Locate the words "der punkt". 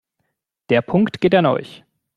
0.69-1.21